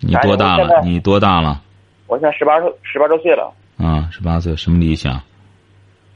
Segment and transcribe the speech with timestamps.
[0.00, 0.80] 你多大了？
[0.82, 1.60] 你多大了？
[2.06, 3.52] 我现在十八周，十八周岁了。
[3.76, 5.20] 啊，十八岁，什么理想？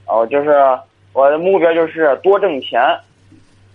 [0.07, 0.53] 哦，就是
[1.13, 2.81] 我的目标就是多挣钱，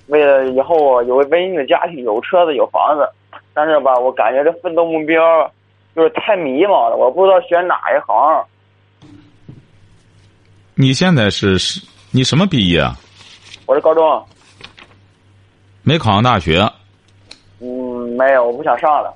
[0.07, 3.07] 为了以后有个温馨的家庭，有车子，有房子。
[3.53, 5.51] 但是吧，我感觉这奋斗目标
[5.95, 8.45] 就是太迷茫了，我不知道选哪一行。
[10.75, 11.81] 你现在是是，
[12.11, 12.83] 你什么毕业？
[13.65, 14.23] 我是高中。
[15.83, 16.69] 没考上大学。
[17.59, 19.11] 嗯，没有，我不想上了。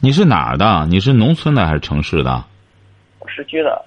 [0.00, 0.86] 你是哪儿的？
[0.88, 2.44] 你是农村的还是城市的？
[3.26, 3.84] 市区的。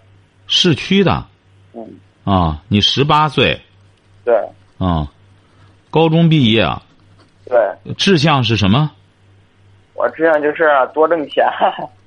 [0.47, 1.25] 市区的。
[1.73, 1.87] 嗯。
[2.23, 3.59] 啊，你十八岁。
[4.23, 4.35] 对。
[4.77, 5.07] 啊，
[5.89, 6.67] 高中毕业。
[7.45, 7.93] 对。
[7.95, 8.91] 志向是什么？
[9.93, 11.45] 我志向就是多挣钱。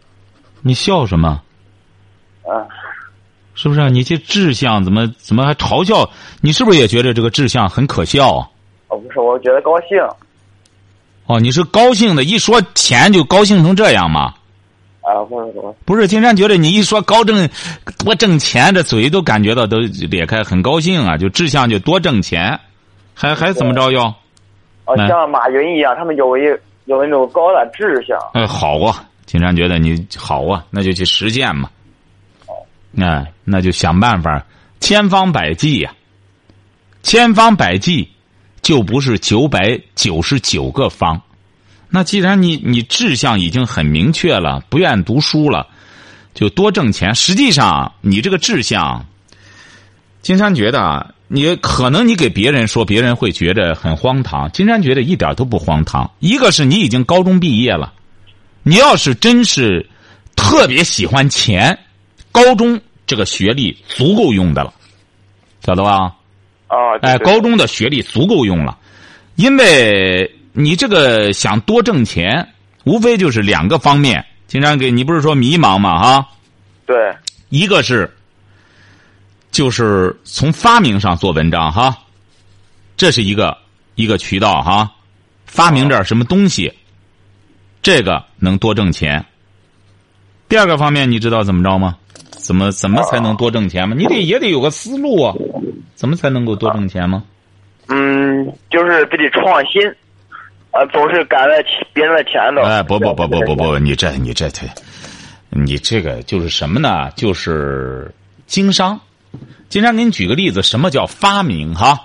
[0.63, 1.43] 你笑什么？
[2.43, 2.67] 啊。
[3.55, 3.89] 是不是？
[3.91, 6.11] 你这志向怎么怎么还嘲笑？
[6.41, 8.51] 你是不是也觉得这个志向很可笑？
[8.89, 9.99] 哦，不是，我觉得高兴。
[11.27, 14.35] 哦，你是高兴的，一说钱就高兴成这样吗？
[15.01, 15.75] 啊，不是不是。
[15.85, 17.49] 不是，经常觉得你一说高挣
[17.99, 19.79] 多挣钱，这嘴都感觉到都
[20.11, 21.17] 裂开，很高兴啊！
[21.17, 22.59] 就志向就多挣钱，
[23.15, 24.07] 还还怎么着要？
[24.87, 26.43] 哦，像马云一样，他们有一
[26.87, 28.19] 有那种高的志向。
[28.35, 29.05] 哎，好啊！
[29.27, 31.71] 金山觉得你好啊，那就去实践嘛。
[32.99, 34.45] 哎，那就想办法，
[34.81, 35.93] 千方百计呀，
[37.03, 38.09] 千方百计，
[38.65, 41.21] 就不是九百九十九个方。
[41.91, 45.69] 那既然你你志向已经很明确了，不愿读书了，
[46.35, 47.15] 就多挣钱。
[47.15, 49.07] 实际上，你这个志向，
[50.23, 54.51] 金山觉得你可能你给别人说，别人会觉得很荒唐。
[54.51, 56.11] 金山觉得一点都不荒唐。
[56.19, 57.93] 一个是你已经高中毕业了，
[58.63, 59.89] 你要是真是
[60.35, 61.79] 特别喜欢钱。
[62.33, 64.73] 高中这个学历足够用的了，
[65.65, 66.15] 晓得吧？
[66.67, 68.79] 啊，哎，高中的学历足够用了，
[69.37, 72.47] 因为你这个想多挣钱，
[72.85, 74.25] 无非就是两个方面。
[74.47, 75.99] 经常给你不是说迷茫吗？
[75.99, 76.29] 哈，
[76.87, 76.95] 对，
[77.49, 78.09] 一个是
[79.51, 81.97] 就是从发明上做文章哈，
[82.97, 83.57] 这是一个
[83.97, 84.93] 一个渠道哈，
[85.47, 86.73] 发明点什么东西，
[87.83, 89.25] 这个能多挣钱。
[90.49, 91.97] 第二个方面，你知道怎么着吗？
[92.45, 93.97] 怎么怎么才能多挣钱吗？
[93.99, 95.35] 你得也得有个思路啊，
[95.95, 97.25] 怎么才能够多挣钱吗？
[97.89, 99.81] 嗯，就是自己创新，
[100.71, 102.61] 啊，总是赶在别人的前头。
[102.61, 104.67] 哎，不不不不不不，你这你这这，
[105.49, 107.11] 你这个就是什么呢？
[107.13, 108.15] 就是
[108.47, 109.01] 经商。
[109.71, 111.75] 经常给你举个例子，什么叫发明？
[111.75, 111.99] 哈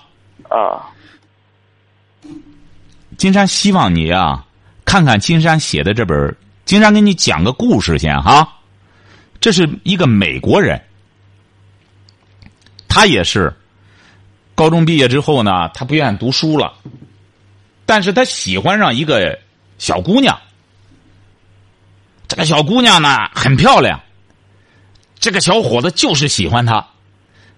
[0.47, 0.87] 啊，
[3.17, 4.45] 金山希望你啊，
[4.85, 6.33] 看看金山写的这本，
[6.63, 8.55] 金山给你讲个故事先哈。
[9.39, 10.81] 这是一个美国人，
[12.87, 13.55] 他也是
[14.55, 16.73] 高中毕业之后呢，他不愿意读书了，
[17.85, 19.39] 但是他喜欢上一个
[19.77, 20.37] 小姑娘。
[22.27, 23.99] 这个小姑娘呢很漂亮，
[25.19, 26.85] 这个小伙子就是喜欢她，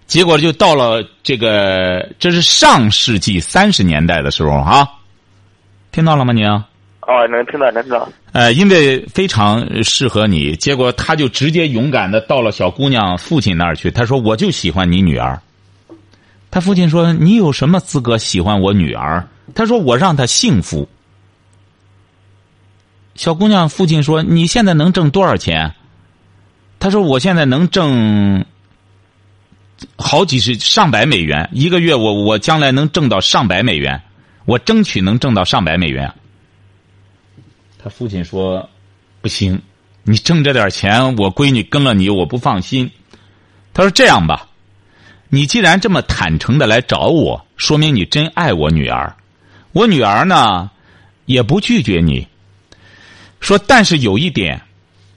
[0.06, 4.88] 结果就到了这个这是上世纪三十年代的时候哈，
[5.90, 6.42] 听到了吗你？
[7.04, 8.08] 哦，能听到，能听到。
[8.30, 13.90] 呃，因为非常适合你，结果他就直接勇敢的到了小姑娘父亲那儿去。
[13.90, 15.40] 他说：“我就喜欢你女儿。”
[16.48, 20.88] 他父亲说：“你有什么资格喜欢我女儿？”他说：“我让她幸福。”
[23.16, 25.74] 小姑娘父亲说：“你现在能挣多少钱？”
[26.78, 28.44] 他说：“我现在能挣
[29.96, 31.96] 好几十、上百美元一个月。
[31.96, 34.00] 我我将来能挣到上百美元，
[34.44, 36.08] 我争取能挣到上百美元。”
[37.82, 38.68] 他父亲说
[39.20, 39.60] ：“不行，
[40.04, 42.88] 你挣这点钱，我闺女跟了你，我不放心。”
[43.74, 44.48] 他说：“这样吧，
[45.28, 49.16] 你既然这么坦诚的来找我，说明你真爱我女儿。
[49.72, 50.70] 我女儿呢，
[51.26, 52.28] 也不拒绝你。
[53.40, 54.62] 说，但是有一点，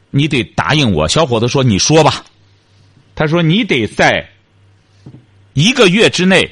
[0.10, 2.26] 你得答应我。”小伙子说：“你说吧。”
[3.14, 4.28] 他说：“你得在
[5.54, 6.50] 一个月之内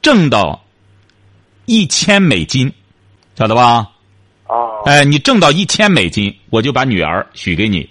[0.00, 0.64] 挣到
[1.66, 2.72] 一千美金，
[3.36, 3.90] 晓得吧？”
[4.88, 7.86] 哎，你挣到一千美金，我就把女儿许给你。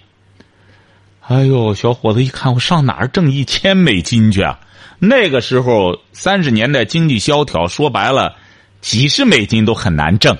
[1.28, 4.58] 哎呦，小伙子一看，我上哪儿挣一千美金去啊？
[4.98, 8.34] 那个时候三十年代经济萧条，说白了，
[8.80, 10.36] 几十美金都很难挣。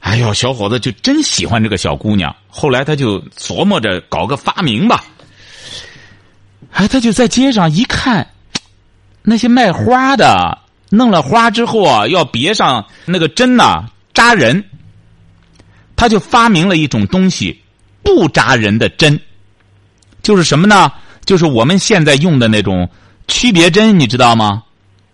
[0.00, 2.34] 哎呦，小伙子就真喜欢这个小姑娘。
[2.48, 5.04] 后来他就琢磨着搞个发明吧。
[6.70, 8.26] 哎，他就在街上一看，
[9.20, 10.56] 那些卖花的
[10.88, 14.64] 弄了花之后啊，要别上那个针呐，扎人。
[16.02, 17.56] 他就发明了一种东西，
[18.02, 19.20] 不扎人的针，
[20.20, 20.90] 就是什么呢？
[21.24, 22.90] 就是我们现在用的那种
[23.28, 24.64] 区别针，你知道吗？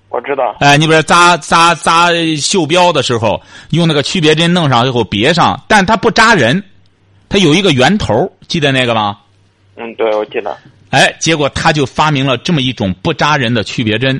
[0.08, 0.56] 我知道。
[0.60, 2.08] 哎，你比如扎扎扎
[2.40, 3.38] 袖标的时候，
[3.68, 6.64] 用那个区别针弄上以后别上，但它不扎人，
[7.28, 9.18] 它有一个圆头，记得那个吗？
[9.76, 10.56] 嗯，对，我记得。
[10.88, 14.18] 哎，结果他就发明了这么一种不扎人的区别针。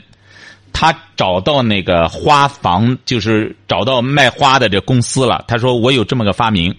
[0.81, 5.45] 他找到那个花房，就是找到卖花的这公司了。
[5.49, 6.73] 他说：“我有这么个发明，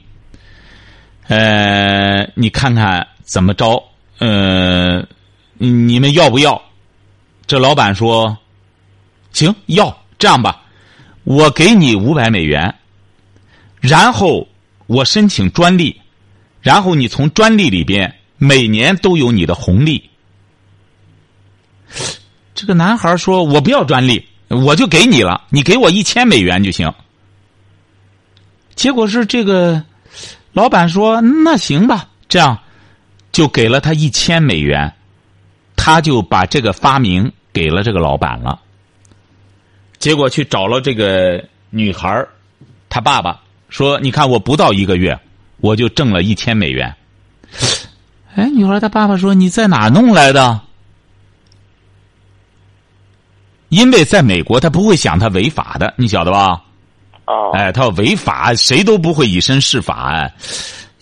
[1.28, 3.84] 呃，你看看怎么着？
[4.20, 5.06] 呃，
[5.58, 6.62] 你们要不要？”
[7.46, 8.38] 这老板说
[9.34, 9.94] ：“行，要。
[10.18, 10.62] 这样吧，
[11.26, 12.74] 我给你五百美元，
[13.82, 14.48] 然后
[14.88, 16.00] 我申请专利，
[16.62, 20.10] 然后你从专利里边。”每年都有你的红利。
[22.60, 26.94] 这个男孩说：“我不要专利，我就给你了，你给我一千美元就行。”
[28.76, 29.82] 结果是这个
[30.52, 32.60] 老板说：“那行吧，这样
[33.32, 34.94] 就给了他一千美元，
[35.78, 38.60] 他就把这个发明给了这个老板了。
[39.98, 42.28] 结果去找了这个女孩
[42.90, 43.40] 他爸爸
[43.70, 45.18] 说：‘你看，我不到一个月，
[45.62, 46.94] 我就挣了一千美元。’”
[48.36, 50.60] 哎，女孩她爸爸说：“你在哪弄来的？”
[53.70, 56.62] 因为在美国，他不会想他违法的，你晓得吧？
[57.26, 57.52] 哦。
[57.54, 60.30] 哎，他要违法，谁都不会以身试法。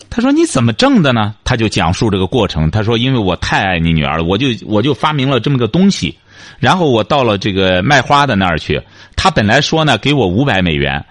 [0.08, 2.70] 他说：“你怎么挣的呢？”他就讲述这个过程。
[2.70, 6.16] 他说：“因为我太爱你女儿了，我就我就发明了这么个东西。
[6.58, 8.80] 然后我到了这个卖花的那儿去，
[9.16, 11.04] 他本来说呢，给我五百美元，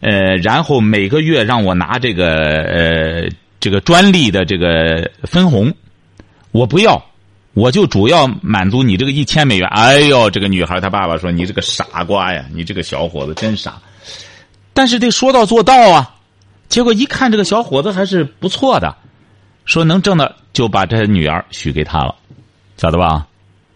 [0.00, 3.28] 呃，然后每个月让我拿这个呃。”
[3.58, 5.72] 这个专利的这个分红，
[6.52, 7.02] 我不要，
[7.56, 9.66] 我就主要满足你这个一千美元。
[9.70, 13.80] 哎呦，这个女孩她爸爸说：“你这个傻瓜呀，你这个小伙子真傻。”
[14.74, 16.14] 但是得说到做到啊。
[16.68, 18.94] 结果一看这个小伙子还是不错的，
[19.64, 22.14] 说能挣的就把这女儿许给他了，
[22.76, 23.26] 晓得吧？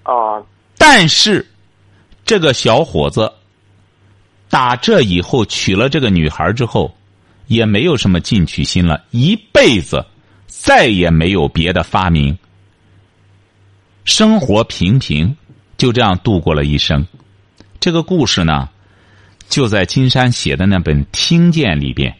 [0.03, 0.13] 啊。
[0.77, 1.47] 但是
[2.27, 3.33] 这个小伙子
[4.51, 6.95] 打这以后娶了这个女孩之后。
[7.47, 10.07] 也没有什么进取心了，一辈子
[10.47, 12.39] 再也没有别的发明，
[14.05, 15.37] 生活平平，
[15.77, 17.07] 就这样度过了一生。
[17.79, 18.69] 这个故事呢，
[19.49, 22.15] 就在金山写的那本《听见》里边。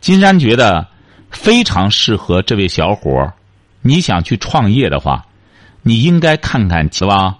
[0.00, 0.86] 金山觉得
[1.30, 3.32] 非常适合这位小伙儿。
[3.80, 5.24] 你想去创业的话，
[5.82, 7.36] 你应该看看，是吧？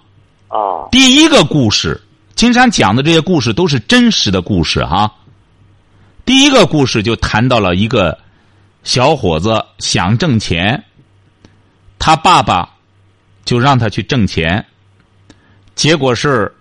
[0.47, 0.87] 啊。
[0.91, 2.01] 第一个故事，
[2.35, 5.11] 金山讲的这些故事都是真实的故事，哈。
[6.25, 8.17] 第一个故事就谈到了一个
[8.83, 10.83] 小伙子想挣钱，
[11.99, 12.72] 他爸爸
[13.45, 14.65] 就让他去挣钱，
[15.75, 16.53] 结果是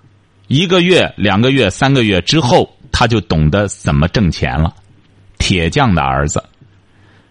[0.49, 4.75] 一个月、两个月、三个月之后，他就懂得怎么挣钱了。
[5.39, 6.43] 铁匠的儿子，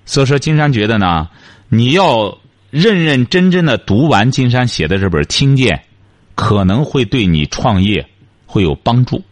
[0.06, 1.30] 所以说金山觉得呢，
[1.70, 2.38] 你要
[2.70, 5.78] 认认真真的读完金山写的这本《听见》，
[6.36, 8.06] 可能会对你创业
[8.46, 9.24] 会有帮助，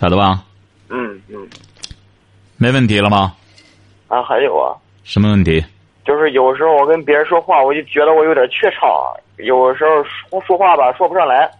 [0.00, 0.44] 晓得吧？
[0.88, 1.48] 嗯嗯，
[2.56, 3.34] 没问题了吗？
[4.08, 4.76] 啊，还有啊。
[5.04, 5.64] 什么问题？
[6.04, 8.88] 就是有时候我跟别人说话，我就觉得我有点怯场，
[9.38, 11.50] 有时候说说话吧说不上来。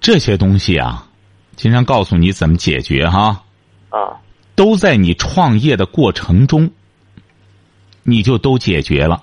[0.00, 1.06] 这些东西啊，
[1.56, 3.42] 经常告诉你怎么解决哈。
[3.90, 4.20] 啊。
[4.54, 6.70] 都在你创业的过程中，
[8.02, 9.22] 你就都解决了，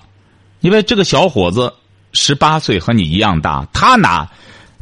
[0.60, 1.74] 因为这个小伙子
[2.12, 4.28] 十八岁和你一样大，他哪？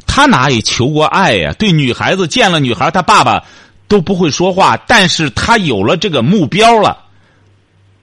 [0.05, 1.51] 他哪里求过爱呀？
[1.57, 3.43] 对女孩子见了女孩，他爸爸
[3.87, 7.02] 都不会说话，但是他有了这个目标了，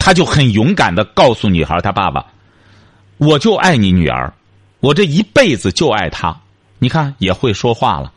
[0.00, 2.26] 他就很勇敢的告诉女孩他爸爸
[3.18, 4.32] ：“我就爱你女儿，
[4.80, 6.36] 我这一辈子就爱她。”
[6.80, 8.10] 你看也会说话了。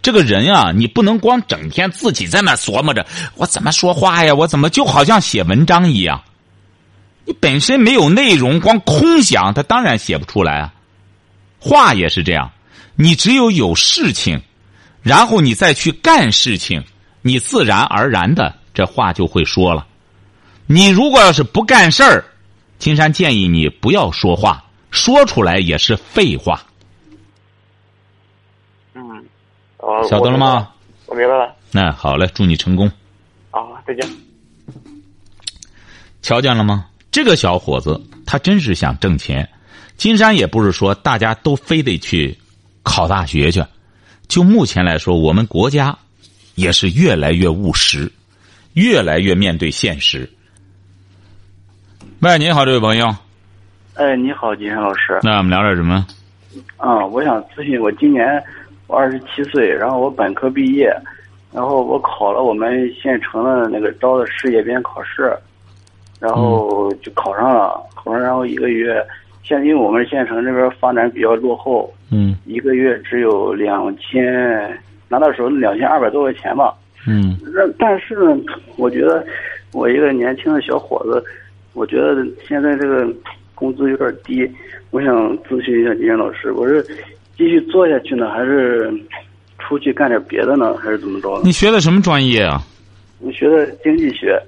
[0.00, 6.22] 这个人啊，你不能光整天自己在那琢磨着我怎么说话呀，我怎么就好像写文章一样。
[7.26, 10.72] 你本身没有内容，光空想，他当然写不出来啊。
[11.58, 12.50] 话也是这样。
[12.94, 14.40] 你只有有事情，
[15.02, 16.82] 然后你再去干事情，
[17.20, 19.86] 你自然而然的这话就会说了。
[20.66, 22.24] 你如果要是不干事儿，
[22.78, 26.60] 金山建议你不要说话，说出来也是废话。
[28.94, 29.24] 嗯，
[29.78, 30.70] 哦晓得了吗？
[31.06, 31.54] 我明白了。
[31.70, 32.90] 那好嘞，祝你成功。
[33.50, 34.10] 啊，再见。
[36.20, 36.86] 瞧见了吗？
[37.12, 39.48] 这个小伙子他真是想挣钱。
[39.96, 42.36] 金山也不是说大家都非得去。
[42.82, 43.64] 考大学去，
[44.28, 45.96] 就目前来说，我们国家
[46.56, 48.12] 也是越来越务实。
[48.74, 50.30] 越来越面对现实。
[52.22, 53.06] 喂，你好，这位朋友。
[53.94, 55.20] 哎，你好，金山老师。
[55.22, 56.06] 那我们聊点什么？
[56.78, 58.42] 啊，我想咨询，我今年
[58.86, 60.90] 我二十七岁，然后我本科毕业，
[61.52, 65.30] 然后我考了我们县城的那个招的事业编考试，
[66.18, 69.04] 然后就考上了，考上然后一个月，
[69.42, 76.74] 现因为我们县城这边发展比较落后，嗯一个月只有两千，拿到手两千二百多块钱吧。
[77.06, 78.34] 嗯那但是呢，
[78.78, 79.24] 我觉得
[79.72, 81.22] 我一个年轻的小伙子，
[81.76, 83.06] 我觉得现在这个
[83.54, 84.50] 工资有点低，
[84.90, 86.82] 我想咨询一下金山老师，我是
[87.36, 88.90] 继续做下去呢，还是
[89.58, 91.38] 出去干点别的呢，还是怎么着？
[91.44, 92.62] 你学的什么专业啊？
[93.20, 94.40] 我学的经济学，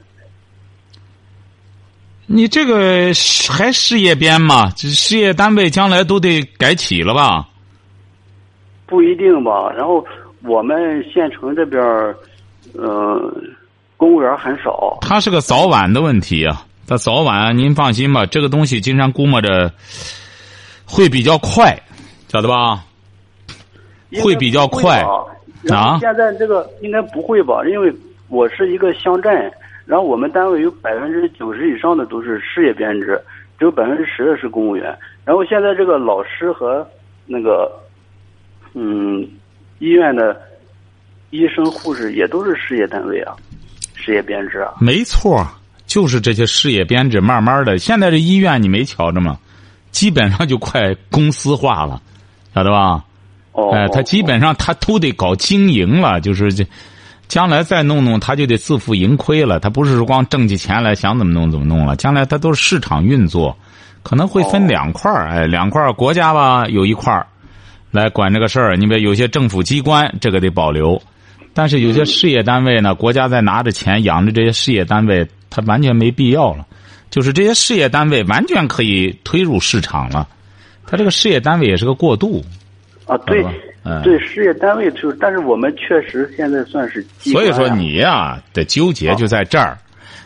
[2.27, 4.71] 你这个是还事业编吗？
[4.75, 7.47] 这事业单位将来都得改起了吧？
[8.87, 9.71] 不一定吧。
[9.77, 10.03] 然后
[10.45, 12.17] 我们县城这边儿，
[12.73, 13.35] 呃，
[13.99, 14.97] 公务员很少。
[15.03, 16.65] 它是个早晚的问题啊。
[16.88, 19.71] 它早晚，您放心吧，这个东西经常估摸着
[20.87, 21.78] 会比较快，
[22.28, 22.83] 晓得吧？
[24.23, 25.02] 会比较快
[25.71, 27.62] 啊现在这个应该不会吧？
[27.68, 27.92] 因为
[28.28, 29.30] 我是一个乡镇，
[29.85, 33.21] 然后我们单位有百分之九十以上的都是事业编制，
[33.59, 34.97] 只有百分之十的是公务员。
[35.26, 36.88] 然后现在这个老师和
[37.26, 37.71] 那个，
[38.73, 39.28] 嗯，
[39.78, 40.40] 医院的
[41.28, 43.37] 医生、护士也都是事业单位啊，
[43.95, 44.73] 事业编制啊。
[44.80, 45.47] 没错，
[45.88, 49.37] 就是这些事业编制，慢慢的，现在这医院你没瞧着吗？
[49.90, 52.00] 基本上就快公司化了，
[52.54, 53.02] 晓得吧？
[53.52, 56.64] 哦，哎，他基本上他都得搞经营了，就是这，
[57.26, 59.59] 将来再弄弄，他就得自负盈亏了。
[59.59, 63.57] 他不是说光挣起钱来想怎么弄怎么弄了，将来他都是市场运作，
[64.02, 67.26] 可能会分两块儿，哎，两块儿国家吧有一块儿
[67.90, 68.76] 来管这个事儿。
[68.76, 71.00] 你比如有些政府机关这个得保留，
[71.59, 76.65] 但是有些事业单位呢，国家在拿着钱养着这些事业单位，它完全没必要了。
[77.11, 80.29] 就是这些事业单位完全可以推入市场了，
[80.87, 82.45] 它这个事业单位也是个过渡。
[83.07, 83.45] 啊，对
[83.83, 84.00] 嗯。
[84.03, 89.77] 对，事业单位就是，但是我们确实现在算是啊所以说你呀、的纠结就在这儿，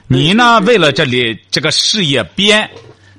[0.09, 2.69] 你呢为了这里这个事业编，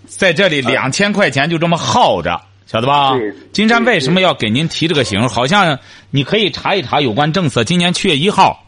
[0.06, 3.14] 在这里两千块钱就这么耗着，晓得吧？
[3.52, 5.28] 金山为什么要给您提这个醒？
[5.30, 5.78] 好像
[6.10, 8.66] 你可以查一查有关政策，今年七月一号，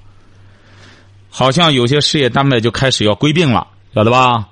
[1.30, 4.46] 好像有些事业单位就开始要归并了，晓得吧？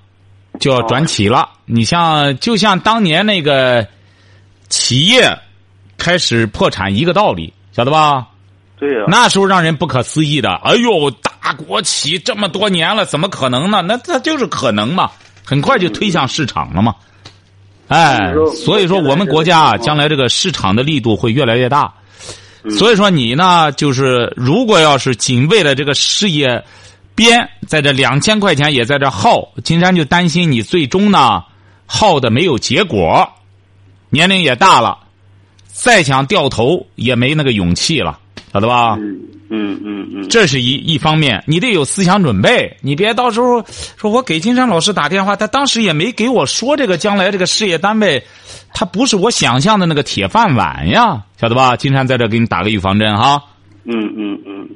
[0.59, 1.50] 就要转企了。
[1.65, 3.88] 你像就像当年那个
[4.69, 5.38] 企业
[5.97, 8.27] 开始破产一个道理，晓得吧？
[8.79, 13.81] 对啊，那时候让人不可思议的，哎呦，大国企这么多年了，怎么可能呢？
[13.81, 15.12] 那它就是可能嘛，
[15.45, 16.95] 很快就推向市场了嘛。
[17.93, 21.93] 哎，所以说我们国家啊，将来这个市场的力度会越来越大。
[22.71, 26.63] 所以说你呢，就是如果要是仅为了这个事业
[27.13, 31.43] 编，在这两千块钱也在这耗，金山就担心你最终呢
[31.85, 33.29] 耗的没有结果，
[34.09, 34.97] 年龄也大了，
[35.67, 38.17] 再想掉头也没那个勇气了，
[38.53, 38.95] 晓得吧？
[39.00, 39.19] 嗯
[39.50, 43.63] 嗯嗯嗯，这是一一方面，你得有思想准备，你别到时候
[43.98, 48.24] 说我给金山老师打电话，他当时也没给我说这个将来这个事业单位，
[48.74, 51.75] 他不是我想象的那个铁饭碗呀，晓得吧？
[51.75, 53.43] 金山在这给你打个预防针哈，
[53.86, 54.69] 嗯嗯嗯，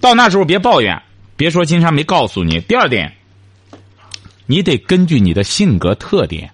[0.00, 1.00] 到那时候别抱怨，
[1.36, 2.60] 别说金山没告诉你。
[2.60, 3.12] 第二点，
[4.46, 6.50] 你得根据你的性格特点，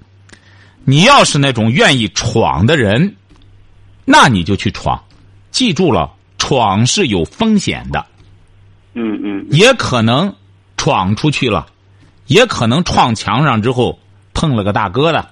[0.85, 3.17] 你要是那种愿意闯的人，
[4.05, 5.03] 那你就去闯，
[5.51, 8.05] 记住了，闯是有风险的。
[8.95, 10.35] 嗯嗯也可能
[10.77, 11.67] 闯出去了，
[12.27, 14.01] 也可能撞墙上之后
[14.35, 15.25] 碰了个大哥的。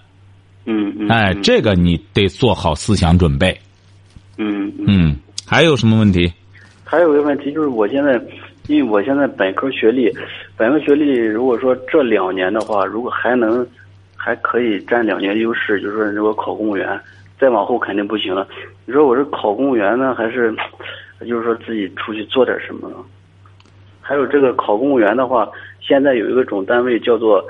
[0.66, 3.58] 嗯嗯，哎，这个你得做好思想准备。
[4.36, 6.32] 嗯嗯，嗯，还有什么问题？
[6.84, 8.12] 还有一个问题就是，我现在，
[8.68, 10.12] 因为我现在本科学历，
[10.56, 13.66] 本科学历如果说这两年的话，如果还能
[14.14, 16.88] 还可以占两年优势，就是说如果考公务员，
[17.40, 18.46] 再往后肯定不行了。
[18.86, 20.54] 你说我是考公务员呢，还是
[21.20, 22.96] 就是说自己出去做点什么呢？
[24.00, 25.46] 还有这个考公务员的话，
[25.80, 27.44] 现在有一个种单位叫做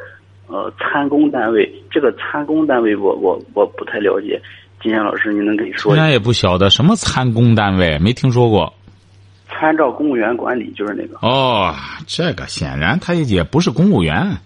[0.49, 4.41] 呃参公单位，这个参公单位我我我不太了解，
[4.83, 6.03] 金山老师您能给说一下？
[6.03, 8.75] 人家也不晓得什么参公单位，没听说过。
[9.49, 11.17] 参照公务员管理就是那个。
[11.27, 11.75] 哦，
[12.07, 14.39] 这个显然他也不是公务员，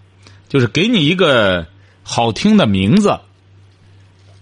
[0.47, 1.65] 就是给你一个
[2.03, 3.17] 好听的名字，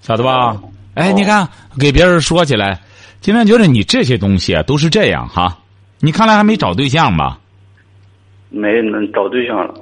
[0.02, 0.62] 晓得吧？
[0.94, 1.48] 哎，你看
[1.80, 2.80] 给别人说起来，
[3.22, 5.58] 今天觉得你这些东西啊都是这样哈。
[6.00, 7.38] 你看来还没找对象吧？
[8.50, 9.74] 没能找对象了，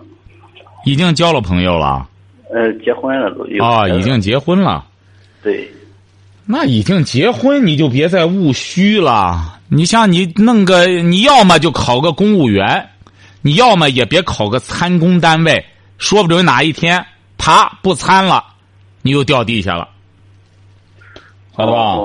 [0.86, 2.08] 已经交了朋友了
[2.54, 4.86] 呃，结婚了都有啊、已经结婚了。
[5.42, 5.72] 对，
[6.46, 9.60] 那已经结婚，你就别再务虚了。
[9.70, 12.90] 你像你弄个，你要么就考个公务员，
[13.42, 15.64] 你要么也别考个参公单位，
[15.98, 17.06] 说不准哪一天
[17.38, 18.44] 啪不参了，
[19.02, 19.88] 你又掉地下了，
[21.60, 21.98] 晓得吧？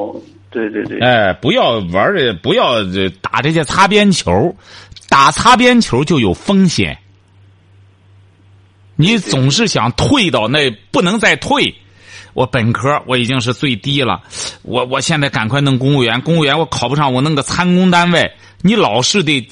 [0.50, 4.54] 对对对，哎，不要玩这，不要这打这些擦边球，
[5.08, 6.98] 打擦边球就有风险。
[8.96, 11.74] 你总是想退到那不能再退，
[12.32, 14.22] 我本科我已经是最低了，
[14.62, 18.32] 我我现在赶快弄公务员，公务员我考不上，我弄个参公单位，
[18.62, 19.44] 你老是得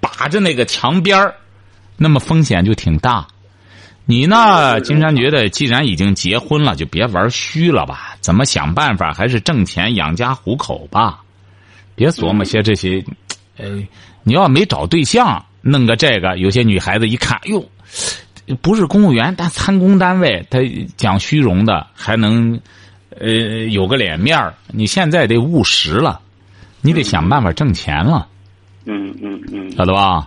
[0.00, 1.32] 把着那个墙边
[1.96, 3.26] 那么风险就挺大。
[4.10, 8.16] 你呢，金山觉得既然已经结婚了，就别玩虚了吧。
[8.20, 11.20] 怎么想办法还是挣钱养家糊口吧，
[11.94, 13.04] 别琢磨些这些。
[13.56, 13.80] 呃，
[14.24, 17.64] 你要没找对象，弄个这个，有些女孩子一看，哟，
[18.60, 20.58] 不是公务员，但参公单位，他
[20.96, 22.60] 讲虚荣的，还能
[23.16, 23.28] 呃
[23.70, 24.52] 有个脸面儿。
[24.72, 26.20] 你现在得务实了，
[26.80, 28.26] 你得想办法挣钱了，
[28.86, 30.26] 嗯嗯嗯，晓得吧？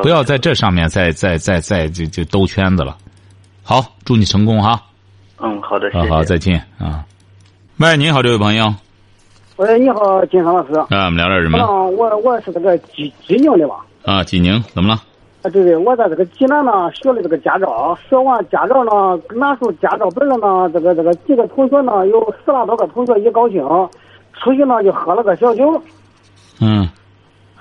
[0.00, 2.96] 不要在这上面再再再再就就兜圈子了。
[3.62, 4.80] 好，祝你成功哈！
[5.38, 6.08] 嗯，好的，谢谢。
[6.08, 7.04] 好好，再见啊！
[7.78, 8.72] 喂，你好，这位朋友，
[9.56, 10.72] 喂，你好，金山老师。
[10.74, 11.90] 啊，我们聊点什啊，么？
[11.90, 13.84] 我我是这个济济宁的吧？
[14.04, 14.94] 啊，济宁怎么了？
[15.42, 23.60] 啊，对对，我在这个济南呢学了这个驾照，学完驾照呢，拿出驾照本了呢，这个这个几个同学呢，有十来多个同学一高兴，
[24.40, 25.82] 出去呢就喝了个小酒，
[26.60, 26.88] 嗯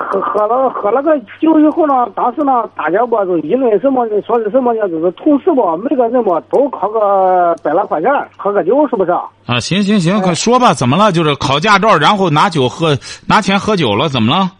[0.10, 4.08] 喝喝了喝了个酒以后呢，当时呢大家吧就议论什么？
[4.26, 4.88] 说是什么呢？
[4.90, 9.12] 就是同事吧，每个人吧都考个百来块钱，喝个酒是不是？
[9.12, 11.12] 啊，行行行，快说吧，怎么了？
[11.12, 14.52] 就是考驾照，然后拿酒喝，拿钱喝酒了，怎么了？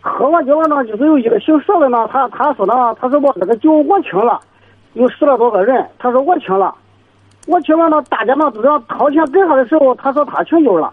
[0.00, 4.40] 喝完酒了呢，就是有一个姓邵的呢，他他说呢，他说我这个酒我请了，
[4.94, 6.74] 有十来多个人，他说我请了，
[7.46, 10.92] 我请完了，大家呢都要掏钱给他的时候，他说他请酒了，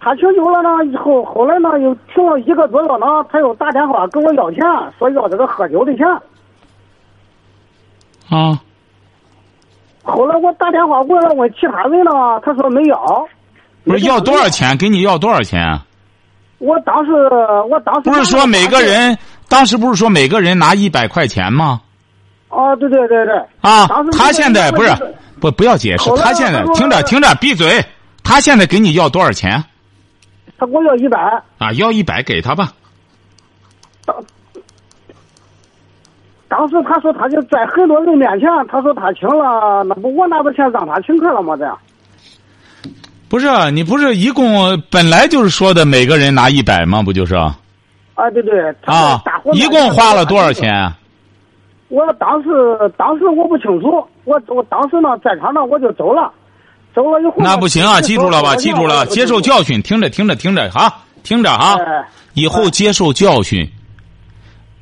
[0.00, 4.60] 他请酒了呢，以后后来呢又停了一个多月呢，他又打电话跟我要钱，
[4.98, 6.06] 说要这个喝酒的钱，
[8.30, 8.60] 啊，
[10.02, 12.12] 后来我打电话问了问其他人呢，
[12.44, 13.28] 他说没要，
[13.84, 14.76] 不是要多少钱？
[14.78, 15.60] 给你要多少钱？
[15.60, 15.84] 啊
[16.58, 17.12] 我当时
[17.70, 19.16] 我当时不是说每个人，
[19.48, 21.80] 当时不是说每个人拿一百块钱吗？
[22.48, 24.92] 啊，对对对对，啊他现在不是
[25.40, 27.84] 不不要解释他现在听着听着，闭嘴。
[28.24, 29.62] 他现在给你要多少钱？
[30.58, 31.18] 他给我要一百。
[31.58, 32.72] 啊，要一百给他吧。
[34.04, 34.16] 当
[36.48, 41.56] 当时他说他就在很多人面前，他说他请了，那不我拿着钱让他请客了吗？
[41.56, 41.78] 这样
[43.28, 47.02] 不是你不是一共本来就是说的每个人拿一百吗？
[47.02, 47.58] 不就是啊？
[48.14, 50.74] 啊，对对，他说大伙面前一共花了多少钱？
[50.74, 50.96] 啊？
[51.88, 52.48] 我当时
[52.96, 56.32] 当时我不清楚，我我当时呢在场呢我就走了，
[56.98, 58.00] 走了以后那不行啊！
[58.02, 58.56] 记住了吧？
[58.56, 59.80] 记住了，接受教训。
[59.82, 63.68] 听着听着听着哈，听着哈，哎以后接受教训。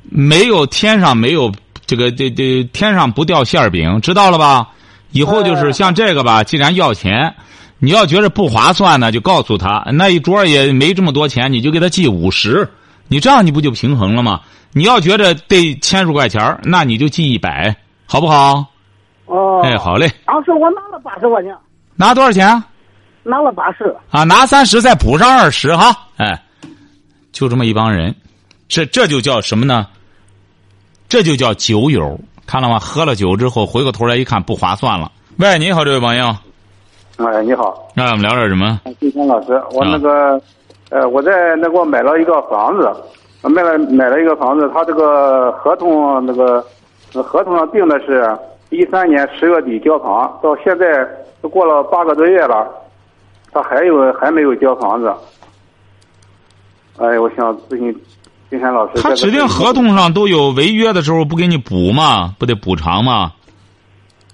[0.09, 1.51] 没有天上没有
[1.85, 4.67] 这个这这天上不掉馅儿饼，知道了吧？
[5.11, 7.35] 以后就是哎像这个吧，既然要钱，
[7.77, 12.67] 你要觉得不划算呢，就告诉他那一桌也没这么多钱，你就给他记五十，
[13.07, 14.41] 你这样你不就平衡了吗？
[14.73, 17.75] 你要觉得得千数块钱儿那你就记一百，
[18.07, 18.65] 好不好？
[19.25, 21.53] 哦，哎，好嘞，当时我拿了八十块钱，
[21.97, 22.63] 拿多少钱啊？
[23.23, 23.93] 拿了八十。
[24.11, 26.41] 啊，拿三十再补上二十哈，哎，
[27.31, 28.15] 就这么一帮人，
[28.69, 29.87] 这这就叫什么呢？
[31.09, 32.77] 这就叫酒友，看了吗？
[32.79, 35.11] 喝了酒之后，回过头来一看不划算了。
[35.39, 36.27] 喂，你好，这位朋友，
[37.17, 38.79] 哎，你好，让我们聊点什么？
[38.99, 40.41] 金山老师，我啊那个，
[40.89, 42.89] 呃，我在那给我买了一个房子，
[43.41, 46.63] 买了买了一个房子，他这个合同那个
[47.13, 48.37] 呃合同上定的是
[48.69, 51.07] 一三年十月底交房，到现在
[51.47, 52.67] 都过了八个多月了，
[53.53, 55.09] 他还有还没有交房子。
[56.97, 57.95] 哎，我想咨询
[58.49, 62.35] 金山老师，他指定合同上都有违约的时候，不给你补吗？
[62.37, 63.31] 不得补偿吗？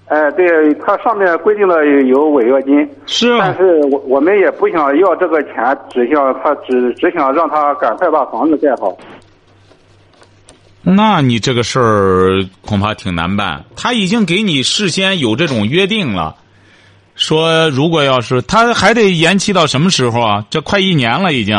[0.06, 5.54] 哎，对，他上面规定了有违约金，是啊但是我我们也不想要这个钱，
[5.90, 8.92] 只想他只只想让他赶快把房子盖好。
[10.82, 13.64] 那你这个事儿恐怕挺难办。
[13.76, 16.36] 他已经给你事先有这种约定了，
[17.14, 20.44] 说如果要是他还得延期到什么时候啊？
[20.50, 21.56] 这快一年了已经。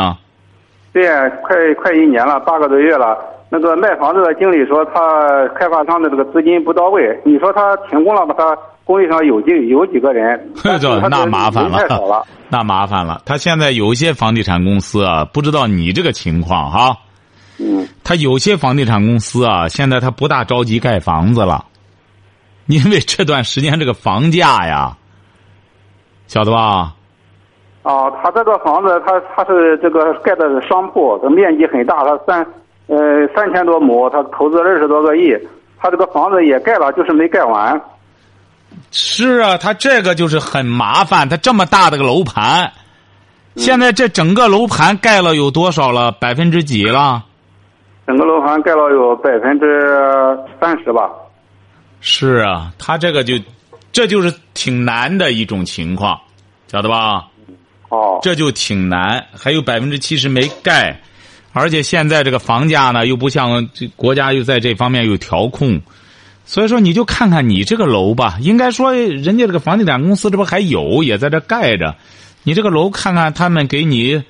[0.92, 1.08] 对，
[1.42, 3.16] 快快一年了，八个多月了。
[3.48, 7.02] 那个卖房子的经理说，他开发商的这个资金不到位。
[7.24, 8.34] 你说他停工了吧？
[8.36, 10.38] 他工地上有几有几个人？
[10.64, 12.26] 但是他这那麻烦了太少了。
[12.50, 13.22] 那麻烦了。
[13.24, 16.96] 他现在有一些房地产公司啊，不知道你这个情况哈。
[17.58, 21.64] 嗯，他有些房地产公司啊，现在他不大着急盖房子了，
[22.66, 24.96] 因为这段时间这个房价呀，
[26.26, 26.92] 晓得吧？
[27.82, 32.44] 啊，他这个房子，他他是这个盖的是商铺，这面积很大，他三
[32.88, 35.32] 呃，三千多亩，他投资二十多个亿，
[35.78, 37.80] 他这个房子也盖了，就是没盖完。
[38.90, 42.72] 是啊，他这个就是很麻烦，他这么大的个楼盘，
[43.54, 46.10] 现在这整个楼盘盖了有多少了？
[46.12, 47.22] 百分之几了？
[48.06, 51.08] 整个楼盘盖了有百分之三十吧。
[52.00, 53.34] 是啊，他这个就，
[53.96, 56.20] 这就是挺难的一种情况，
[56.70, 57.28] 晓得吧？
[57.88, 61.00] 哦，这就挺难，还有百分之七十没盖，
[61.54, 65.80] 而且现在这个房价呢，又不像这国家又在这方面有调控，
[66.44, 71.96] 所以说你就看看你这个楼吧，应该说人家这个房地产公司这不还有也在这盖着，
[72.42, 74.22] 你这个楼看看他们给你，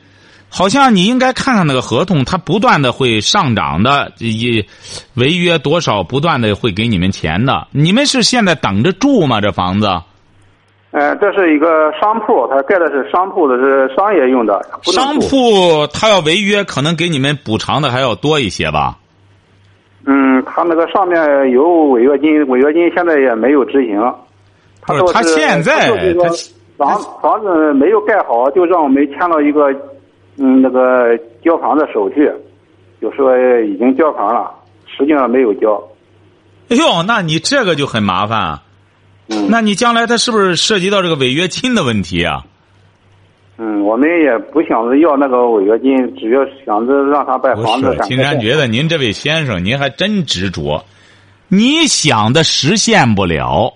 [0.49, 4.65] 好像你应该看看那个合同，它不断的会上涨的，也
[5.15, 9.41] 违约多少不断的会给你们钱的，你们是现在等着住吗？
[9.41, 9.89] 这房子？
[10.93, 14.65] 呃，这是一个商铺，它盖的是商铺的，是商业用的。
[14.83, 18.97] 商铺他要违约，可能给你们补偿的还要多一些吧？
[20.07, 24.01] 嗯，他那个上面有违约金，违约金现在也没有执行。
[24.81, 25.93] 他不是他现在
[26.79, 29.71] 房房子没有盖好，就让我们签了一个
[30.39, 32.31] 嗯那个交房的手续，
[33.01, 34.51] 就说已经交房了，
[34.87, 35.83] 实际上没有交。
[36.69, 38.63] 哎呦，那你这个就很麻烦啊！
[39.29, 42.45] 嗯那你将来他是不是涉及到这个违约金的问题啊？
[43.59, 50.85] 嗯，我们也不想着要那个违约金，只要想着让他把房子是，金赶快盖山觉得您这位先生您还真执着，
[51.49, 53.73] 你想的实现不了，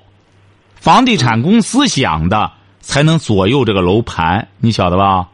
[0.75, 5.29] 房地产公司想的才能左右这个楼盘，你晓得吧？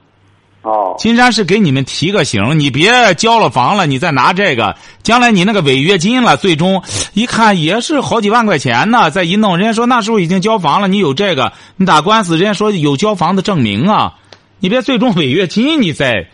[0.67, 4.75] 哦，金山是给你们提个醒，你别交了房了，你再拿这个，
[5.05, 6.83] 将来你那个违约金了，最终
[7.15, 9.09] 一看也是好几万块钱呢。
[9.09, 14.15] 再一弄，人家说那时候已经交房了，你有这个，你打官司，人家说有交房的证明啊，
[14.59, 16.27] 你别最终违约金你再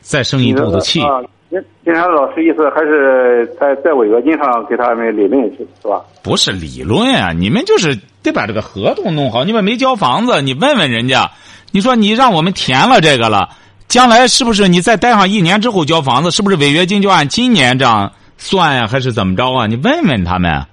[0.00, 1.02] 再生一肚子气。
[1.02, 6.00] 啊，金金山老师意思还是在在违约金上给他们理论是是吧？
[6.22, 9.42] 不是理论啊，你们就是得把这个合同弄好。
[9.42, 11.32] 你们没交房子，你问问人家，
[11.76, 13.50] 你说你让我们填了这个了，
[13.86, 19.66] 将来是不是你再待上一年之后交房子，是不是违约金就按今年这样算呀、还是怎么着啊？
[19.66, 20.64] 你问问他们，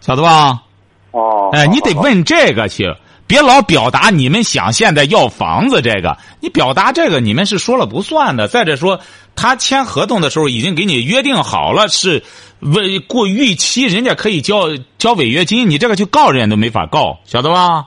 [0.00, 0.62] 晓得吧？
[1.10, 2.94] 哦，哎，你得问这个去，
[3.26, 8.46] 别老表达你们想现在要房子这个，你表达这个你们是说了不算的。
[8.46, 9.00] 再者说，
[9.34, 12.22] 他签合同的时候已经给你约定好了是
[12.60, 17.86] 为过逾期，人家可以交交违约金，你这个去告人家都没法告，晓得吧？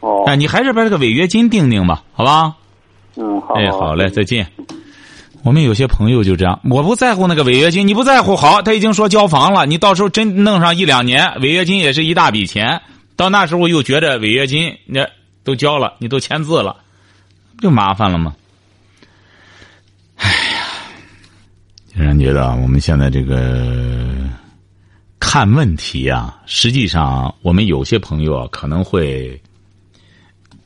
[0.00, 2.54] 哦，哎，你还是把这个违约金定定吧，好吧？
[3.16, 4.46] 嗯，好，哎，好嘞，再见。
[5.42, 12.82] 我们有些朋友就这样，我不在乎那个违约金，你不在乎好，他已经说交房了，你到时候真弄上一两年，违约金也是一大笔钱，
[13.14, 15.08] 到那时候又觉得违约金那
[15.44, 16.76] 都交了，你都签字了，
[17.56, 18.34] 不就麻烦了吗？
[20.16, 20.66] 哎呀，
[21.86, 24.14] 竟然觉得我们现在这个
[25.20, 29.40] 看问题啊，实际上我们有些朋友啊可能会。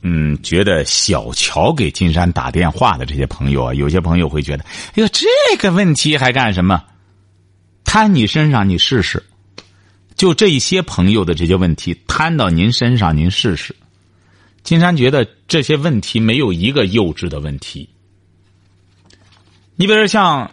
[0.02, 5.26] 嗯，觉得小乔给金山打电话的这些朋友啊，有些朋友会觉得，哎呦，这
[5.58, 6.82] 个问题还干什么？
[7.84, 9.22] 摊你身上，你试试。
[10.16, 13.74] 就这一些朋友的这些问题摊到您身上，您试试。
[14.62, 17.88] 金山觉得这些问题没有一个幼稚的问题。
[19.76, 20.50] 你比如说像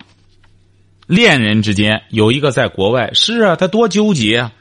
[1.05, 4.53] 恋人之间有一个在国外，是啊，他多纠结啊。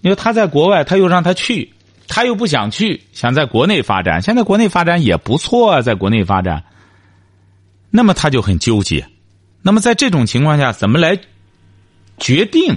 [0.00, 1.72] 你说他在国外，他又让他去。
[2.10, 4.20] 他又不想去，想在国内发展。
[4.20, 6.64] 现在国内发展也不错啊，在国内发展。
[7.88, 9.06] 那么他就很纠结。
[9.62, 11.16] 那么在这种情况下，怎么来
[12.18, 12.76] 决定？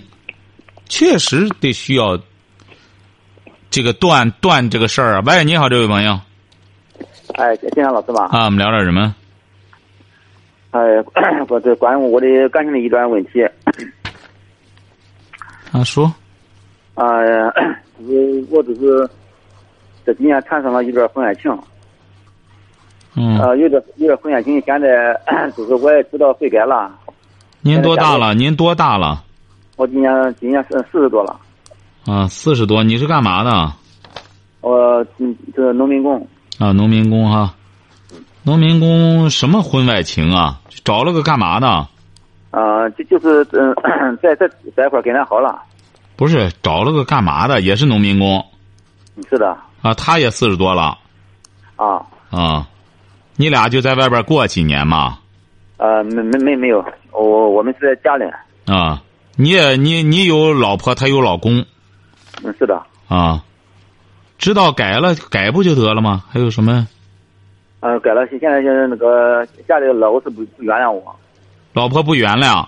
[0.88, 2.20] 确实得需要
[3.72, 5.24] 这个断断这个事儿啊。
[5.26, 6.20] 喂，你好，这位朋友
[7.34, 8.26] 哎，金山老师吧？
[8.32, 9.16] 啊，我们聊点什么？
[10.72, 10.82] 哎，
[11.48, 13.44] 不，这关于我的感情的一段问题。
[15.72, 16.14] 啊，说
[16.94, 17.04] 啊、
[17.98, 19.10] 就是我只是
[20.06, 21.58] 这几年产生了一段婚外情，
[23.16, 25.20] 嗯，呃，有点有点婚外情，现在
[25.56, 26.92] 就是我也知道悔改了。
[27.62, 28.34] 您多大了？
[28.34, 29.24] 您多大了？
[29.78, 31.40] 我今年今年四四十多了，
[32.06, 32.84] 啊，四十多。
[32.84, 33.74] 你是干嘛的？
[34.62, 36.28] 我嗯，这农民工。
[36.60, 37.54] 啊，农民工哈。
[38.44, 40.60] 农民工什么婚外情啊？
[40.84, 41.88] 找了个干嘛的？
[42.52, 43.74] 啊、就就是嗯，
[44.22, 45.60] 在在在一块儿跟他好了。
[46.16, 47.62] 不是找了个干嘛的？
[47.62, 48.46] 也是农民工
[49.30, 50.98] 是的，啊，他也四十多了
[51.76, 52.68] 啊，啊。
[53.36, 55.20] 你俩就在外边过几年嘛？
[55.78, 58.24] 呃，没没没没有，我我们是在家里。
[58.66, 59.02] 啊，
[59.36, 61.66] 你也你你有老婆，他有老公
[62.44, 63.44] 嗯，是的，啊。
[64.38, 66.24] 知道改了改不就得了吗？
[66.30, 66.88] 还有什么？
[67.80, 71.16] 呃，改了，现在现在那个家里的老是不不原谅我。
[71.74, 72.66] 老婆不原谅，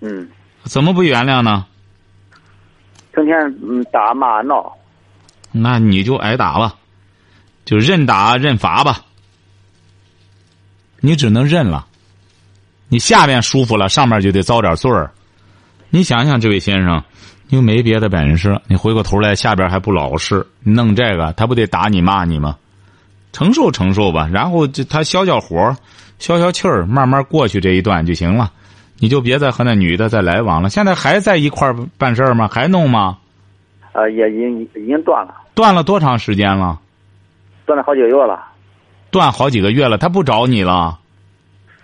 [0.00, 0.28] 嗯，
[0.62, 1.66] 怎么不原谅呢？
[3.12, 4.72] 成天嗯打骂闹，
[5.52, 6.74] 那你就挨打吧，
[7.64, 9.02] 就认打认罚吧。
[11.00, 11.86] 你只能认了，
[12.88, 15.10] 你下边舒服了，上面就得遭点罪儿。
[15.88, 17.02] 你想想，这位先生，
[17.48, 22.56] 你又没别的本事，你回过头来下边还不老实，你弄这个，他不得打你骂你吗？
[23.32, 25.76] 承受承受吧，然后就他消消火，
[26.18, 28.52] 消消气儿，慢慢过去这一段就行了。
[28.98, 30.68] 你就别再和那女的再来往了。
[30.68, 32.46] 现在还在一块儿办事儿吗？
[32.52, 33.16] 还弄吗？
[33.92, 36.78] 呃，也已经已经断了，断了多长时间了？
[37.66, 38.46] 断了好几个月了。
[39.10, 40.98] 断好几个月了，他不找你了？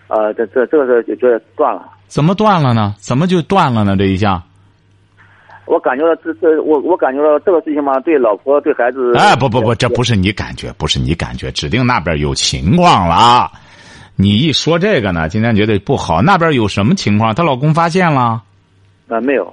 [0.09, 1.89] 呃，这这这个是就就断了。
[2.07, 2.95] 怎么断了呢？
[2.99, 3.97] 怎么就断了呢？
[3.97, 4.43] 这一下？
[5.65, 9.13] 我感觉到这这我我感觉到这个事情嘛，对老婆对孩子。
[9.17, 13.51] 哎，不不不，这不是你感觉，不是你感觉，指定那边有情况了。
[14.15, 16.23] 你一说这个呢，今天觉得不好。
[16.23, 17.35] 那边有什么情况？
[17.35, 18.45] 她老公发现了？
[19.09, 19.53] 啊，没有。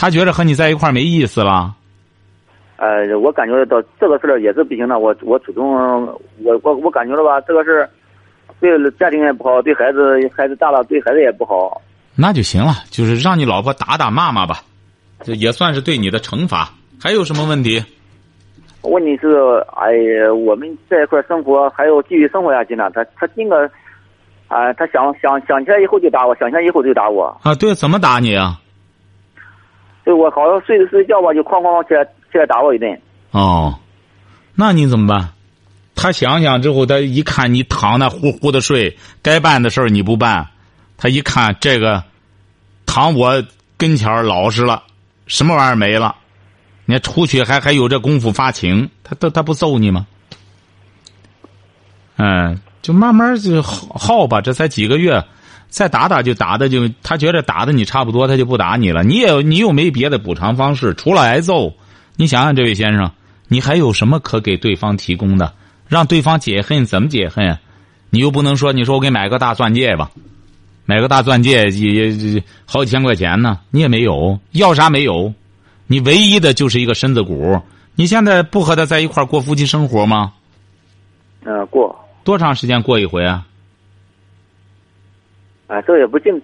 [0.00, 1.74] 他觉得和你在一块儿没意思了？
[2.78, 4.98] 呃，我感觉到这个事儿也是不行的。
[4.98, 5.70] 我我主动，
[6.42, 7.90] 我我我感觉了吧，这个事儿
[8.60, 11.82] 对家庭也不好，对孩子孩子大了对孩子也不好。
[12.16, 14.62] 那就行了，就是让你老婆打打骂骂吧，
[15.22, 16.70] 这也算是对你的惩罚。
[16.98, 17.84] 还有什么问题？
[18.80, 19.36] 问题是，
[19.76, 22.90] 哎呀，我们在一块儿生活，还要继续生活下去呢。
[22.94, 23.70] 他他今个，
[24.48, 27.38] 啊，他想想想起来以后就打我，想起来以后就打我。
[27.42, 28.58] 啊，对，怎么打你啊？
[30.04, 33.00] 对我好像睡着睡觉吧，就哐哐起来起来打我一顿。
[33.30, 33.78] 哦，
[34.54, 35.30] 那你怎么办？
[35.94, 40.48] 他想想之后，他一看你躺那呼呼的睡，该办的事儿你不办，
[40.96, 42.02] 他一看这个
[42.86, 43.44] 躺我
[43.76, 44.82] 跟前儿老实了，
[45.26, 46.16] 什么玩意儿没了？
[46.86, 50.06] 你出去还还有这功夫发情，他他他不揍你吗？
[52.16, 55.22] 嗯，就慢慢就耗耗吧，这才几个月，
[55.70, 59.02] 再打打就打的就他觉得打的你差不多，他就不打你了。
[59.02, 61.72] 你也你又没别的补偿方式，除了挨揍。
[62.16, 63.10] 你想想，这位先生，
[63.48, 65.54] 你还有什么可给对方提供的？
[65.88, 67.58] 让对方解恨怎么解恨？
[68.10, 70.10] 你又不能说，你说我给买个大钻戒吧，
[70.84, 75.32] 买个大钻戒也也好几千块钱呢，你也没有，要啥没有，
[75.86, 77.60] 你唯一的就是一个身子骨。
[77.94, 80.32] 你现在不和他在一块过夫妻生活吗？
[81.44, 81.96] 呃、过。
[82.22, 83.46] 多长时间过一回啊？
[85.70, 86.42] 啊，这也不定。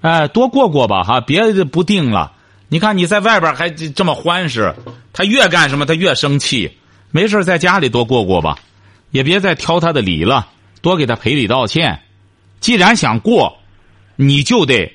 [0.00, 2.32] 哎，多过过吧哈，别不定了。
[2.68, 4.74] 你看你在外边还这么欢实，
[5.12, 6.76] 他越干什么他越生气。
[7.12, 8.58] 没事在家里多过过吧，
[9.10, 10.48] 也别再挑他的理了，
[10.82, 12.00] 多给他赔礼道歉。
[12.58, 13.56] 既然想过，
[14.16, 14.92] 你就得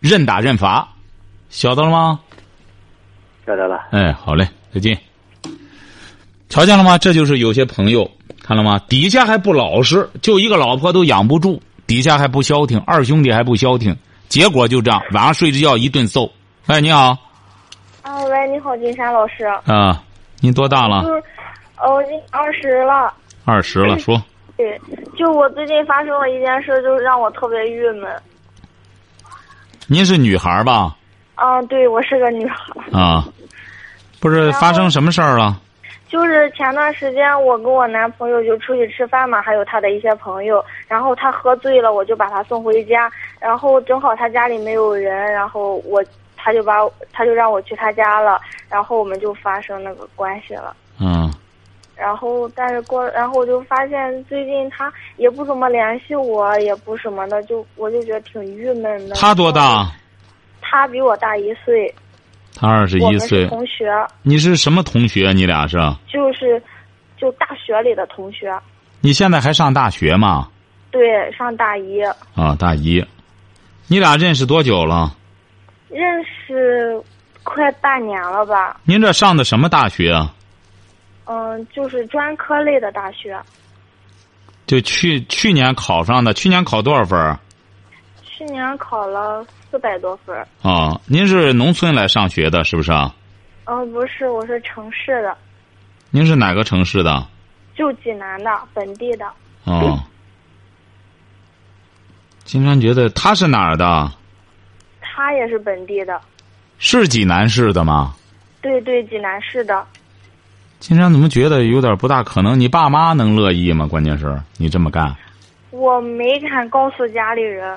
[0.00, 0.94] 认打认罚，
[1.48, 2.20] 晓得了吗？
[3.46, 3.78] 晓得了。
[3.92, 4.98] 哎，好嘞，再见。
[6.48, 6.98] 瞧见了吗？
[6.98, 8.10] 这就是有些朋友
[8.42, 8.78] 看了吗？
[8.88, 13.96] 底下还不老实，就一个老婆都养不住，底下还不消停，二兄弟还不消停，
[14.28, 16.30] 结果就这样，晚上睡着觉一顿揍。
[16.66, 17.16] 哎，你好。
[18.02, 19.44] 啊，喂，你好，金山老师。
[19.66, 20.02] 啊，
[20.40, 21.02] 您多大了？
[21.02, 21.22] 就是，
[21.78, 23.12] 哦，已经二十了。
[23.44, 24.22] 二十了，说。
[24.56, 24.80] 对，
[25.18, 28.10] 就我最近发生了一件事，就是让我特别郁闷。
[29.86, 30.96] 您是女孩吧？
[31.34, 32.56] 啊，对，我是个女孩。
[32.92, 33.26] 啊，
[34.20, 35.60] 不是发生什么事儿了？
[36.14, 46.00] 就是前段时间我跟我男朋友就出去吃饭嘛，还有他的一些朋友，然后他喝醉了，我就把他送回家，然后正好他家里没有人，然后我
[46.36, 50.76] 他就把他就让我去他家了，然后我们就发生那个关系了。
[51.00, 51.28] 嗯。
[51.96, 59.16] 然后，但是过，然后我就发现最近他也不怎么联系我，也不什么的，就我就觉得挺郁闷的。
[59.16, 59.90] 他多大？
[60.60, 61.92] 他比我大一岁。
[62.54, 63.46] 他二十一岁。
[63.48, 63.90] 同学。
[64.22, 65.32] 你是什么同学？
[65.32, 65.76] 你俩是？
[66.06, 66.62] 就是，
[67.16, 68.52] 就大学里的同学。
[69.00, 70.48] 你现在还上大学吗？
[70.90, 72.00] 对，上大一。
[72.34, 73.04] 啊，大一。
[73.88, 75.14] 你俩认识多久了？
[75.90, 77.02] 认识
[77.42, 78.80] 快半年了吧。
[78.84, 80.34] 您这上的什么大学啊？
[81.26, 83.38] 嗯，就是专科类的大学。
[84.66, 87.38] 就去去年考上的，去年考多少分？
[88.46, 90.36] 去年考了四百多分。
[90.60, 93.14] 啊，您是农村来上学的，是不是啊？
[93.64, 95.34] 嗯，不是，我是城市的。
[96.10, 97.26] 您是哪个城市的？
[97.74, 99.26] 就济南的，本地的。
[99.64, 99.98] 哦。
[102.44, 104.12] 金山觉得他是哪儿的？
[105.00, 106.20] 他也是本地的。
[106.76, 108.14] 是济南市的吗？
[108.60, 109.86] 对对，济南市的。
[110.80, 112.60] 金山怎么觉得有点不大可能？
[112.60, 113.86] 你爸妈能乐意吗？
[113.86, 115.16] 关键是你这么干，
[115.70, 117.74] 我没敢告诉家里人。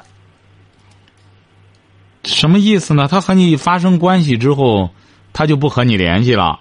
[2.27, 3.07] 什么意思呢？
[3.09, 4.89] 他和你发生关系之后，
[5.33, 6.59] 他就不和你联系了。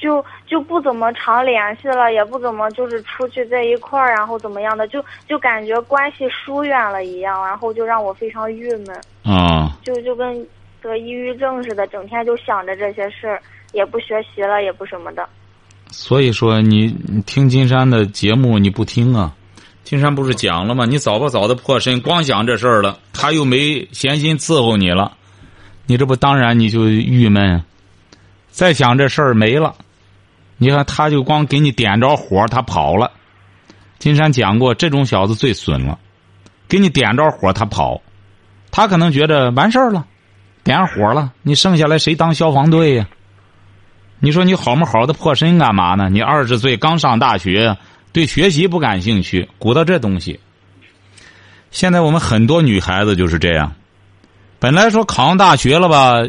[0.00, 10.46] 就就不怎么常联系了，也不怎么就是出去在一块儿，然后怎么样的，就就感觉关系疏远了一样，然后就让我非常郁闷，啊、就就跟
[10.80, 13.42] 得抑郁症似的，整天就想着这些事儿，
[13.72, 15.28] 也不学习了，也不什么的。
[15.90, 19.34] 所以说你你听金山的节目你不听啊？
[19.88, 20.84] 金山不是讲了吗？
[20.84, 25.12] 你早不早的破身，光想这事儿了，他又没闲心伺候你了，
[25.86, 27.64] 你这不当然你就郁闷。
[28.50, 29.74] 再想这事儿没了，
[30.58, 33.10] 你看他就光给你点着火，他跑了。
[33.98, 35.98] 金山讲过，这种小子最损了，
[36.68, 38.02] 给你点着火他跑，
[38.70, 40.04] 他可能觉得完事儿了，
[40.64, 43.08] 点上火了，你剩下来谁当消防队呀、
[44.18, 46.10] 你说你好没好的破身干嘛呢？
[46.10, 47.78] 你二十岁刚上大学，
[48.18, 50.40] 对学习不感兴趣，鼓捣这东西。
[51.70, 53.72] 现在我们很多女孩子就是这样，
[54.58, 56.26] 本来说考上大学了吧，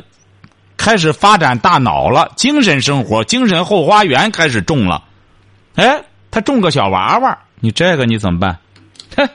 [0.77, 5.03] 开始发展大脑了，精神生活、精神后花园开始种了。
[5.73, 8.59] 哎，他种个小娃娃，你这个你怎么办？
[9.17, 9.27] 嘿，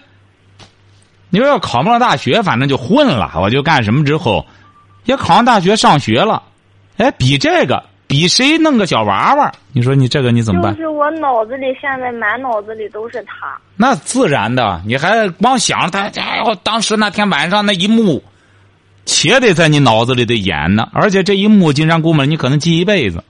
[1.30, 4.46] 你说要考不上大学，反正就混了，我就干什么之后，
[5.06, 6.40] 也考上大学上学了。
[6.98, 7.82] 哎，比这个，
[8.14, 9.52] 比谁弄个小娃娃？
[9.72, 10.72] 你说你这个你怎么办？
[10.76, 13.58] 就是我脑子里现在满脑子里都是他。
[13.76, 18.22] 那自然的，你还光想着他，哎呦，当时那天晚上那一幕，
[19.04, 20.88] 且得在你脑子里得演呢。
[20.92, 23.24] 而且这一幕，金山姑们，你可能记一辈子。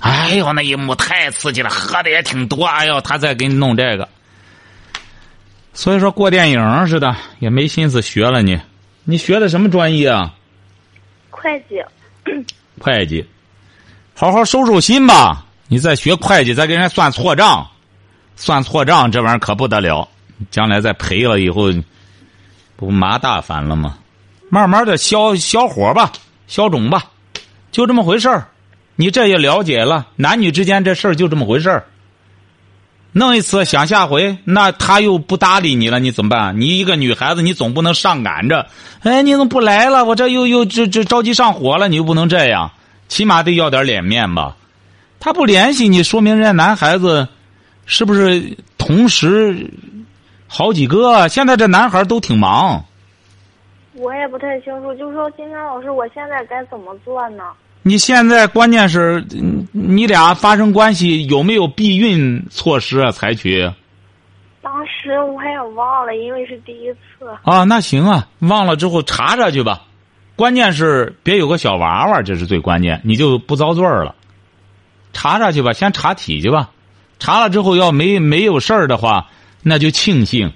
[0.00, 2.66] 哎呦，那一幕太刺激了，喝的也挺多。
[2.66, 4.08] 哎呦，他再给你弄这个，
[5.74, 8.60] 所以说过电影似的，也没心思学了你。
[9.04, 10.34] 你学的什么专业啊？
[11.30, 11.80] 会计，
[12.80, 13.24] 会计，
[14.14, 15.44] 好好收收心吧。
[15.68, 17.66] 你再学会计，再给人家算错账，
[18.36, 20.08] 算错账这玩意儿可不得了。
[20.50, 21.70] 将来再赔了以后，
[22.76, 23.96] 不麻大烦了吗？
[24.48, 26.12] 慢慢的消消火吧，
[26.46, 27.04] 消肿吧，
[27.70, 28.48] 就这么回事儿。
[28.96, 31.84] 你这也了解了，男女之间这事儿就这么回事儿。
[33.12, 36.60] 弄一次想下回，那他又不搭理你了，你怎么办？
[36.60, 38.66] 你一个女孩子，你总不能上赶着，
[39.00, 40.04] 哎，你怎么不来了？
[40.04, 42.72] 我这又又这这着急上火了，你又不能这样，
[43.12, 44.56] 起码得要点脸面吧。
[45.20, 47.28] 他不联系你，说明人家男孩子
[47.84, 49.70] 是不是同时
[50.48, 51.28] 好几个？
[51.28, 52.82] 现在这男孩都挺忙。
[53.92, 57.44] 我也不太清楚，就说金山老师，我现在该怎么做呢？
[57.82, 63.10] 你现在关键是，嗯你俩发生关系有没有避孕措施啊？
[63.10, 63.70] 采取
[64.62, 67.28] 当时我也忘了，因为是第一次。
[67.44, 67.64] 啊？
[67.64, 69.82] 那行啊，忘了之后查查去吧。
[70.42, 74.16] 关键是别有个小娃娃，这是最关键，你就不遭罪儿了。
[75.12, 76.72] 查查去吧，先查体去吧。
[77.20, 79.28] 查了之后要没没有事儿的话，
[79.62, 80.52] 那就庆幸，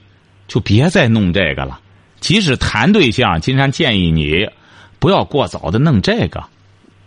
[0.48, 1.78] 就别再弄这个了。
[2.18, 4.50] 即使谈对象，金山建议你
[4.98, 6.42] 不要过早的弄这个，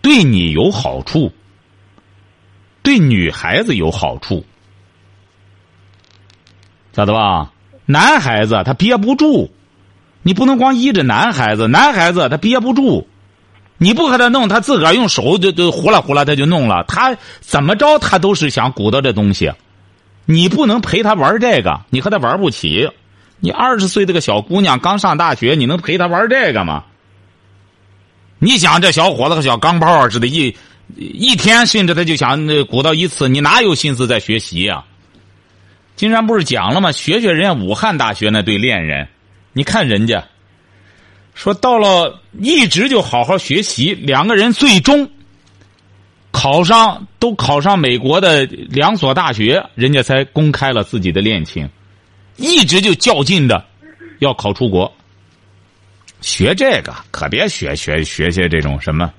[0.02, 1.34] 对你有好处，
[2.82, 4.46] 对女孩子有好处，
[6.94, 7.52] 晓得吧？
[7.86, 9.52] 男孩子他憋不住，
[10.22, 13.08] 你不能光依着男孩子，男孩子他憋不住，
[13.78, 19.52] 你不和他弄，他自个儿用手就就呼啦呼啦他就弄了，他怎么着他都是想鼓捣这东西，
[20.26, 22.90] 你不能陪他玩这个，你和他玩不起。
[23.42, 26.84] 你二十岁这个小姑娘刚上大学，你能陪她玩这个吗？
[28.38, 30.54] 你想这小伙子和小钢炮似的，一
[30.98, 34.84] 一天甚至他就想鼓捣一次，你哪有心思在学习呀、
[35.96, 36.92] 金山不是讲了吗？
[36.92, 39.08] 学学人家武汉大学那对恋人，
[39.60, 40.24] 你看人家
[41.36, 45.12] 说到了一直就好好学习，两个人最终
[46.32, 51.70] 考上都考上美国的两所大学，人家才公开了自己的恋情。
[52.38, 53.66] 一直就较劲着
[54.20, 54.90] 要考出国。
[56.22, 59.12] 学这个可别学学学些这种什么，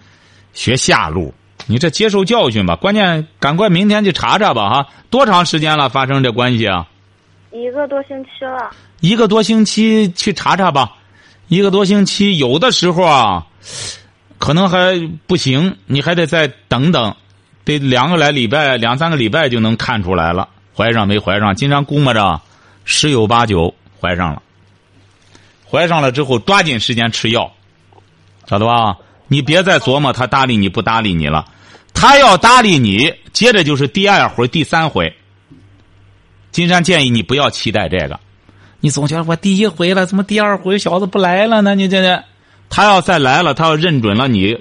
[0.55, 1.35] 学下路。
[1.66, 4.88] 你这接受教训吧，关键赶快明天去查查吧哈。
[5.11, 6.88] 多长时间了发生这关系啊？
[7.52, 8.70] 一个多星期了。
[9.00, 10.92] 一个多星期去查查吧，
[11.48, 13.46] 一个多星期有的时候啊，
[14.38, 17.16] 可能还不行，你还得再等等，
[17.64, 21.54] 得两个来礼拜、两三个礼拜就能看出来了，怀上没怀上。
[21.56, 22.40] 经常估摸着
[22.84, 24.42] 十有八九怀上了，
[25.68, 27.53] 怀上了之后抓紧时间吃药，
[28.46, 28.96] 晓得吧？
[29.28, 31.46] 你别再琢磨他搭理你不搭理你了，
[31.94, 35.16] 他要搭理你，接着就是第二回、第三回。
[36.51, 38.18] 金山建议你不要期待这个。
[38.80, 41.74] 你总觉得我第一回了，怎么第二回小子不来了呢？
[41.74, 42.24] 你这这，
[42.70, 44.59] 他要再来了，他要认准了你，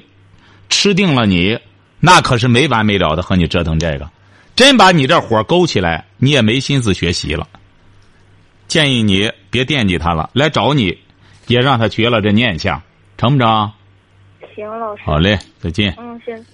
[0.69, 1.57] 吃定了你，
[1.99, 4.09] 那可是没完没了的和你折腾这个。
[4.55, 7.47] 真把你这火勾起来，你也没心思学习了。
[8.67, 10.97] 建议你别惦记他了，来找你，
[11.47, 12.81] 也让他绝了这念想，
[13.17, 13.71] 成不成？
[14.53, 15.01] 行，老师。
[15.05, 15.95] 好嘞，再见。
[15.97, 16.45] 嗯，行。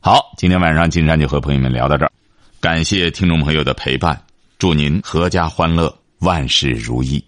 [0.00, 2.12] 好，今天晚上金山就和朋友们聊到这儿，
[2.60, 4.20] 感谢听众朋友的陪伴，
[4.58, 7.27] 祝您阖家欢乐，万事如意。